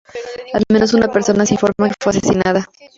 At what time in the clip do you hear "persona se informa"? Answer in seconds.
1.11-1.87